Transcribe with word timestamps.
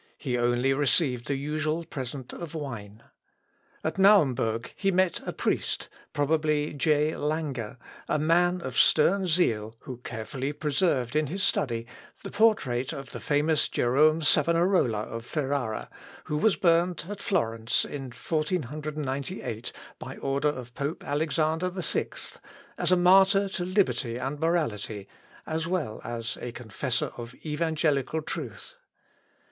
He 0.17 0.35
only 0.35 0.73
received 0.73 1.27
the 1.27 1.35
usual 1.35 1.83
present 1.85 2.33
of 2.33 2.55
wine. 2.55 3.03
At 3.83 3.99
Naumburg 3.99 4.73
he 4.75 4.89
met 4.89 5.21
a 5.27 5.31
priest, 5.31 5.89
probably 6.11 6.73
J. 6.73 7.11
Langer, 7.11 7.77
a 8.09 8.17
man 8.17 8.61
of 8.61 8.75
stern 8.79 9.27
zeal, 9.27 9.75
who 9.81 9.97
carefully 9.97 10.53
preserved 10.53 11.15
in 11.15 11.27
his 11.27 11.43
study 11.43 11.85
the 12.23 12.31
portrait 12.31 12.91
of 12.91 13.11
the 13.11 13.19
famous 13.19 13.69
Jerome 13.69 14.23
Savonarola 14.23 15.01
of 15.03 15.23
Ferrara, 15.23 15.87
who 16.23 16.37
was 16.37 16.55
burnt 16.55 17.05
at 17.07 17.21
Florence 17.21 17.85
in 17.85 18.05
1498, 18.05 19.71
by 19.99 20.17
order 20.17 20.49
of 20.49 20.73
pope 20.73 21.03
Alexander 21.03 21.69
VI, 21.69 22.07
as 22.75 22.91
a 22.91 22.97
martyr 22.97 23.47
to 23.49 23.63
liberty 23.63 24.17
and 24.17 24.39
morality, 24.39 25.07
as 25.45 25.67
well 25.67 26.01
as 26.03 26.39
a 26.41 26.51
confessor 26.51 27.11
of 27.17 27.35
evangelical 27.45 28.23
truth. 28.23 28.73